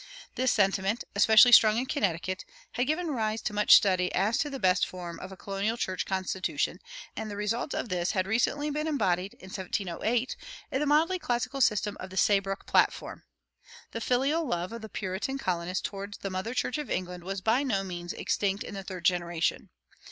This 0.33 0.51
sentiment, 0.51 1.03
especially 1.15 1.51
strong 1.51 1.77
in 1.77 1.85
Connecticut, 1.85 2.43
had 2.71 2.87
given 2.87 3.09
rise 3.11 3.39
to 3.43 3.53
much 3.53 3.75
study 3.75 4.11
as 4.15 4.39
to 4.39 4.49
the 4.49 4.57
best 4.57 4.83
form 4.83 5.19
of 5.19 5.31
a 5.31 5.37
colonial 5.37 5.77
church 5.77 6.07
constitution; 6.07 6.79
and 7.15 7.29
the 7.29 7.35
results 7.35 7.75
of 7.75 7.89
this 7.89 8.13
had 8.13 8.25
recently 8.25 8.71
been 8.71 8.87
embodied 8.87 9.35
(in 9.35 9.49
1708) 9.51 10.35
in 10.71 10.79
the 10.79 10.87
mildly 10.87 11.19
classical 11.19 11.61
system 11.61 11.97
of 11.99 12.09
the 12.09 12.17
Saybrook 12.17 12.65
Platform. 12.65 13.21
The 13.91 14.01
filial 14.01 14.43
love 14.43 14.71
of 14.71 14.81
the 14.81 14.89
Puritan 14.89 15.37
colonists 15.37 15.87
toward 15.87 16.15
the 16.21 16.31
mother 16.31 16.55
church 16.55 16.79
of 16.79 16.89
England 16.89 17.23
was 17.23 17.41
by 17.41 17.61
no 17.61 17.83
means 17.83 18.11
extinct 18.13 18.63
in 18.63 18.73
the 18.73 18.81
third 18.81 19.05
generation. 19.05 19.69